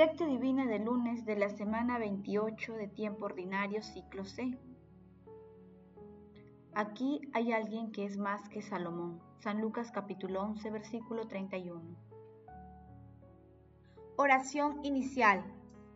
[0.00, 4.56] Lectio Divina del lunes de la semana 28 de tiempo ordinario ciclo C.
[6.72, 9.20] Aquí hay alguien que es más que Salomón.
[9.40, 11.82] San Lucas capítulo 11 versículo 31.
[14.16, 15.44] Oración inicial.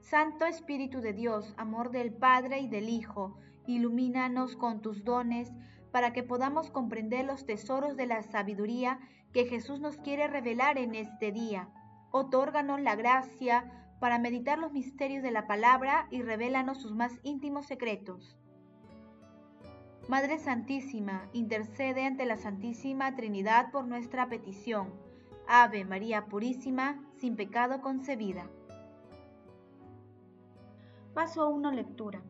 [0.00, 3.38] Santo Espíritu de Dios, amor del Padre y del Hijo,
[3.68, 5.52] ilumínanos con tus dones
[5.92, 8.98] para que podamos comprender los tesoros de la sabiduría
[9.32, 11.68] que Jesús nos quiere revelar en este día.
[12.10, 17.66] Otórganos la gracia para meditar los misterios de la palabra y revélanos sus más íntimos
[17.66, 18.36] secretos.
[20.08, 24.92] Madre Santísima, intercede ante la Santísima Trinidad por nuestra petición.
[25.46, 28.50] Ave María Purísima, sin pecado concebida.
[31.14, 31.70] Paso 1.
[31.70, 32.24] Lectura.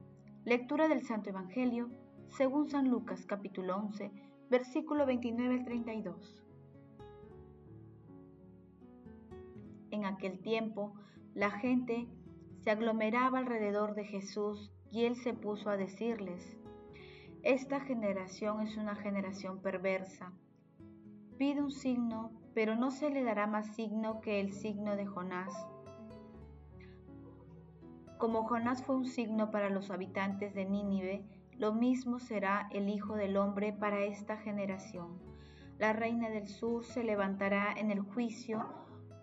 [0.45, 1.89] Lectura del Santo Evangelio,
[2.29, 4.13] según San Lucas capítulo 11,
[4.51, 6.45] versículo 29 al 32.
[9.91, 10.93] En aquel tiempo,
[11.35, 12.09] la gente
[12.61, 16.59] se aglomeraba alrededor de Jesús y él se puso a decirles,
[17.43, 20.33] esta generación es una generación perversa.
[21.39, 25.53] Pide un signo, pero no se le dará más signo que el signo de Jonás.
[28.19, 31.25] Como Jonás fue un signo para los habitantes de Nínive,
[31.59, 35.19] lo mismo será el Hijo del Hombre para esta generación.
[35.79, 38.65] La reina del sur se levantará en el juicio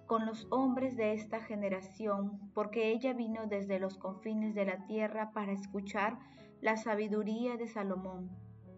[0.09, 5.29] con los hombres de esta generación, porque ella vino desde los confines de la tierra
[5.33, 6.17] para escuchar
[6.61, 8.31] la sabiduría de Salomón.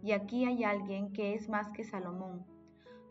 [0.04, 2.46] Y aquí hay alguien que es más que Salomón.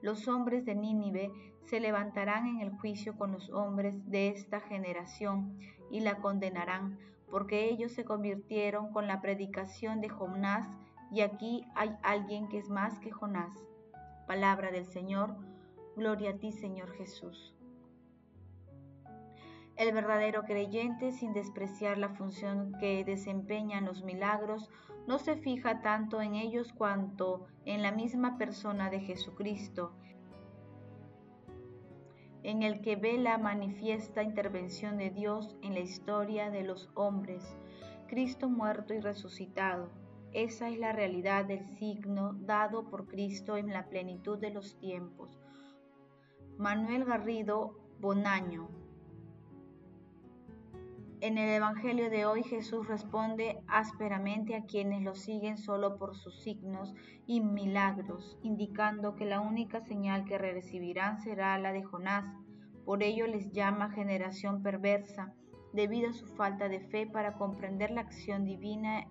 [0.02, 1.32] Los hombres de Nínive
[1.64, 5.58] se levantarán en el juicio con los hombres de esta generación
[5.90, 6.98] y la condenarán,
[7.30, 10.68] porque ellos se convirtieron con la predicación de Jonás,
[11.10, 13.56] y aquí hay alguien que es más que Jonás.
[14.26, 15.36] Palabra del Señor,
[15.96, 17.54] gloria a ti Señor Jesús.
[19.80, 24.68] El verdadero creyente, sin despreciar la función que desempeñan los milagros,
[25.06, 29.94] no se fija tanto en ellos cuanto en la misma persona de Jesucristo,
[32.42, 37.56] en el que ve la manifiesta intervención de Dios en la historia de los hombres,
[38.06, 39.88] Cristo muerto y resucitado.
[40.34, 45.40] Esa es la realidad del signo dado por Cristo en la plenitud de los tiempos.
[46.58, 48.79] Manuel Garrido Bonaño
[51.20, 56.40] en el Evangelio de hoy Jesús responde ásperamente a quienes lo siguen solo por sus
[56.40, 56.94] signos
[57.26, 62.24] y milagros, indicando que la única señal que recibirán será la de Jonás.
[62.86, 65.34] Por ello les llama generación perversa,
[65.74, 69.06] debido a su falta de fe para comprender la acción divina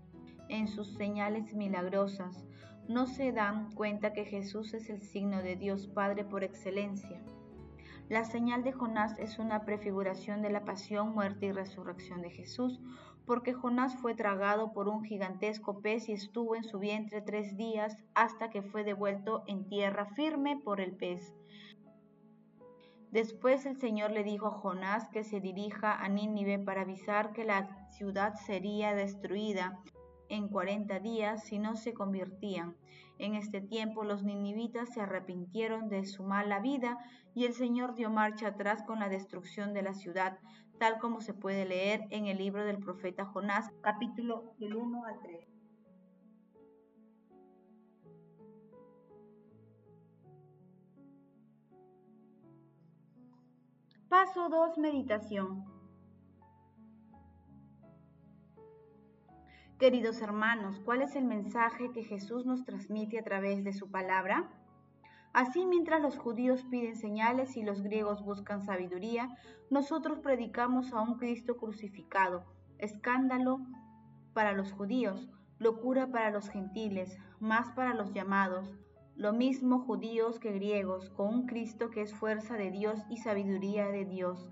[0.47, 2.43] en sus señales milagrosas.
[2.87, 7.21] No se dan cuenta que Jesús es el signo de Dios Padre por excelencia.
[8.09, 12.81] La señal de Jonás es una prefiguración de la pasión, muerte y resurrección de Jesús,
[13.27, 18.03] porque Jonás fue tragado por un gigantesco pez y estuvo en su vientre tres días
[18.15, 21.35] hasta que fue devuelto en tierra firme por el pez.
[23.11, 27.43] Después el Señor le dijo a Jonás que se dirija a Nínive para avisar que
[27.43, 29.79] la ciudad sería destruida
[30.29, 32.75] en cuarenta días si no se convertían.
[33.19, 36.97] En este tiempo los ninivitas se arrepintieron de su mala vida
[37.35, 40.39] y el Señor dio marcha atrás con la destrucción de la ciudad,
[40.79, 45.19] tal como se puede leer en el libro del profeta Jonás, capítulo del 1 al
[45.19, 45.49] 3.
[54.07, 54.77] Paso 2.
[54.77, 55.78] Meditación.
[59.79, 64.51] Queridos hermanos, ¿cuál es el mensaje que Jesús nos transmite a través de su palabra?
[65.31, 69.37] Así mientras los judíos piden señales y los griegos buscan sabiduría,
[69.69, 72.43] nosotros predicamos a un Cristo crucificado,
[72.77, 73.61] escándalo
[74.33, 75.29] para los judíos,
[75.59, 78.75] locura para los gentiles, más para los llamados,
[79.15, 83.87] lo mismo judíos que griegos, con un Cristo que es fuerza de Dios y sabiduría
[83.87, 84.49] de Dios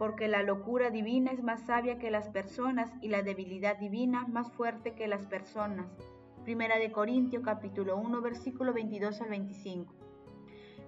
[0.00, 4.50] porque la locura divina es más sabia que las personas y la debilidad divina más
[4.50, 5.86] fuerte que las personas.
[6.42, 9.94] Primera de Corintios capítulo 1 versículo 22 al 25.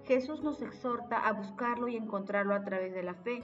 [0.05, 3.43] Jesús nos exhorta a buscarlo y encontrarlo a través de la fe.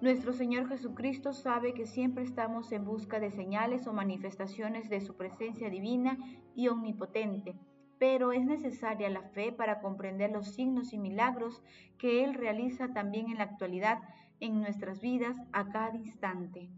[0.00, 5.16] Nuestro Señor Jesucristo sabe que siempre estamos en busca de señales o manifestaciones de su
[5.16, 6.18] presencia divina
[6.54, 7.56] y omnipotente
[8.00, 11.62] pero es necesaria la fe para comprender los signos y milagros
[11.98, 13.98] que Él realiza también en la actualidad
[14.40, 16.70] en nuestras vidas a cada instante.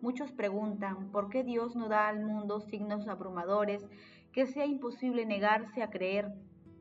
[0.00, 3.84] Muchos preguntan por qué Dios no da al mundo signos abrumadores
[4.30, 6.32] que sea imposible negarse a creer.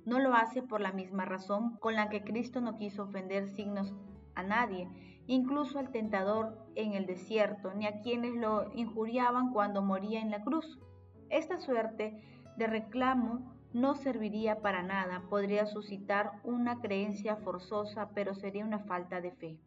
[0.06, 3.96] No lo hace por la misma razón con la que Cristo no quiso ofender signos
[4.36, 4.88] a nadie
[5.26, 10.42] incluso al tentador en el desierto, ni a quienes lo injuriaban cuando moría en la
[10.42, 10.80] cruz.
[11.30, 12.22] Esta suerte
[12.58, 19.20] de reclamo no serviría para nada, podría suscitar una creencia forzosa, pero sería una falta
[19.20, 19.60] de fe.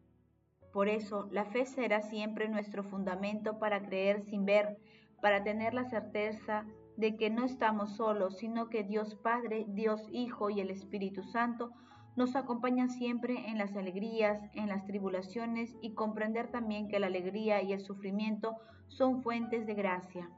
[0.73, 4.79] Por eso, la fe será siempre nuestro fundamento para creer sin ver,
[5.21, 6.65] para tener la certeza
[6.97, 11.73] de que no estamos solos, sino que Dios Padre, Dios Hijo y el Espíritu Santo
[12.17, 17.63] nos acompañan siempre en las alegrías, en las tribulaciones y comprender también que la alegría
[17.63, 18.57] y el sufrimiento
[18.89, 20.31] son fuentes de gracia.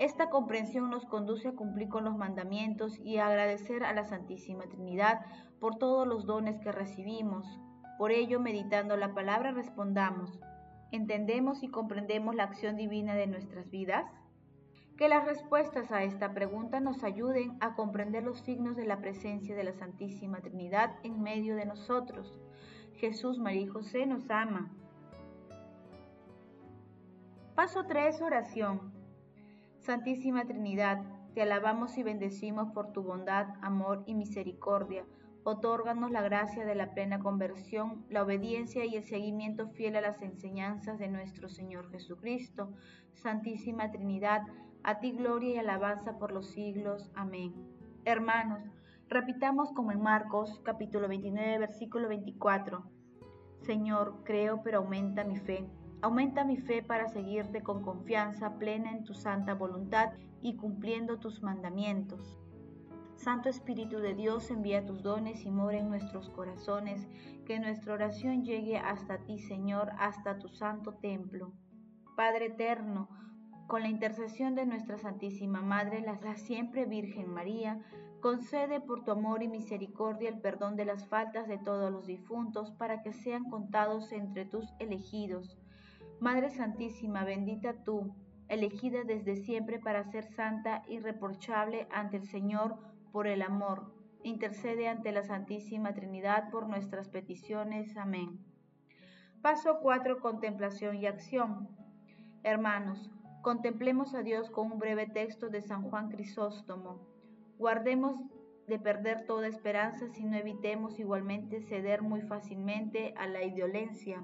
[0.00, 4.64] Esta comprensión nos conduce a cumplir con los mandamientos y a agradecer a la Santísima
[4.64, 5.20] Trinidad
[5.60, 7.44] por todos los dones que recibimos.
[7.98, 10.40] Por ello, meditando la palabra, respondamos,
[10.90, 14.06] ¿entendemos y comprendemos la acción divina de nuestras vidas?
[14.96, 19.54] Que las respuestas a esta pregunta nos ayuden a comprender los signos de la presencia
[19.54, 22.40] de la Santísima Trinidad en medio de nosotros.
[22.94, 24.72] Jesús, María y José nos ama.
[27.54, 28.99] Paso 3, oración.
[29.80, 31.02] Santísima Trinidad,
[31.34, 35.06] te alabamos y bendecimos por tu bondad, amor y misericordia.
[35.42, 40.20] Otórganos la gracia de la plena conversión, la obediencia y el seguimiento fiel a las
[40.20, 42.74] enseñanzas de nuestro Señor Jesucristo.
[43.14, 44.42] Santísima Trinidad,
[44.82, 47.10] a ti gloria y alabanza por los siglos.
[47.14, 47.54] Amén.
[48.04, 48.62] Hermanos,
[49.08, 52.84] repitamos como en Marcos capítulo 29, versículo 24.
[53.62, 55.66] Señor, creo, pero aumenta mi fe.
[56.02, 61.42] Aumenta mi fe para seguirte con confianza plena en tu santa voluntad y cumpliendo tus
[61.42, 62.38] mandamientos.
[63.16, 67.06] Santo Espíritu de Dios, envía tus dones y mora en nuestros corazones,
[67.44, 71.52] que nuestra oración llegue hasta ti, Señor, hasta tu santo templo.
[72.16, 73.10] Padre eterno,
[73.66, 77.84] con la intercesión de nuestra Santísima Madre, la, siempre Virgen María,
[78.22, 82.70] concede por tu amor y misericordia el perdón de las faltas de todos los difuntos,
[82.70, 85.58] para que sean contados entre tus elegidos
[86.20, 88.14] Madre Santísima, bendita tú,
[88.48, 92.76] elegida desde siempre para ser santa y reprochable ante el Señor
[93.10, 93.94] por el amor.
[94.22, 97.96] Intercede ante la Santísima Trinidad por nuestras peticiones.
[97.96, 98.38] Amén.
[99.40, 100.20] Paso 4.
[100.20, 101.70] Contemplación y acción.
[102.42, 107.00] Hermanos, contemplemos a Dios con un breve texto de San Juan Crisóstomo.
[107.56, 108.20] Guardemos
[108.66, 114.22] de perder toda esperanza si no evitemos igualmente ceder muy fácilmente a la indolencia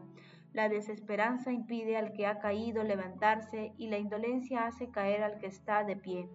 [0.57, 5.49] la desesperanza impide al que ha caído levantarse y la indolencia hace caer al que
[5.49, 6.31] está de pie.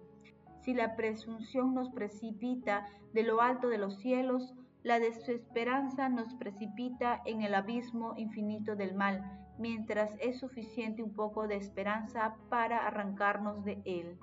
[0.60, 4.54] Si la presunción nos precipita de lo alto de los cielos,
[4.84, 9.24] la desesperanza nos precipita en el abismo infinito del mal,
[9.58, 14.20] mientras es suficiente un poco de esperanza para arrancarnos de él.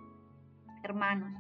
[0.82, 1.38] Hermanos,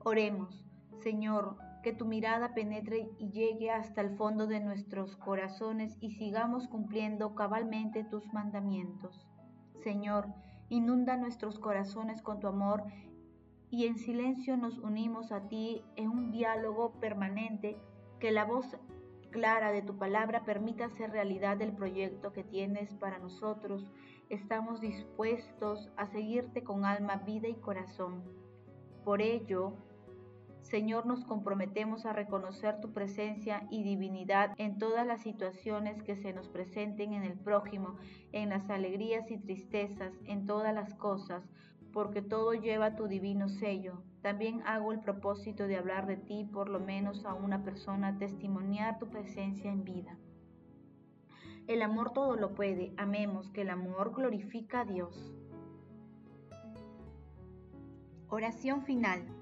[0.00, 0.66] oremos,
[1.00, 6.68] Señor, que tu mirada penetre y llegue hasta el fondo de nuestros corazones y sigamos
[6.68, 9.26] cumpliendo cabalmente tus mandamientos.
[9.82, 10.28] Señor,
[10.68, 12.84] inunda nuestros corazones con tu amor
[13.70, 17.76] y en silencio nos unimos a ti en un diálogo permanente
[18.20, 18.76] que la voz
[19.30, 23.90] clara de tu palabra permita hacer realidad el proyecto que tienes para nosotros.
[24.28, 28.22] Estamos dispuestos a seguirte con alma, vida y corazón.
[29.04, 29.74] Por ello,
[30.62, 36.32] Señor, nos comprometemos a reconocer tu presencia y divinidad en todas las situaciones que se
[36.32, 37.96] nos presenten en el prójimo,
[38.32, 41.42] en las alegrías y tristezas, en todas las cosas,
[41.92, 44.02] porque todo lleva tu divino sello.
[44.22, 48.98] También hago el propósito de hablar de ti, por lo menos a una persona, testimoniar
[48.98, 50.16] tu presencia en vida.
[51.66, 55.34] El amor todo lo puede, amemos que el amor glorifica a Dios.
[58.28, 59.41] Oración final.